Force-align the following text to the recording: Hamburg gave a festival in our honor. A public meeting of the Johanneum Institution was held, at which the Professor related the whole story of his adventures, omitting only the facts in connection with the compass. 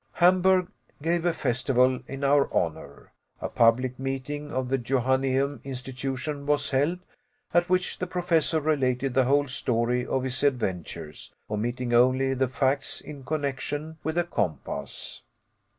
Hamburg 0.13 0.69
gave 1.03 1.25
a 1.25 1.31
festival 1.35 1.99
in 2.07 2.23
our 2.23 2.51
honor. 2.51 3.11
A 3.39 3.47
public 3.47 3.99
meeting 3.99 4.51
of 4.51 4.69
the 4.69 4.79
Johanneum 4.79 5.63
Institution 5.63 6.47
was 6.47 6.71
held, 6.71 6.97
at 7.53 7.69
which 7.69 7.99
the 7.99 8.07
Professor 8.07 8.59
related 8.59 9.13
the 9.13 9.25
whole 9.25 9.45
story 9.45 10.03
of 10.03 10.23
his 10.23 10.41
adventures, 10.41 11.35
omitting 11.51 11.93
only 11.93 12.33
the 12.33 12.47
facts 12.47 12.99
in 12.99 13.23
connection 13.23 13.99
with 14.03 14.15
the 14.15 14.23
compass. 14.23 15.21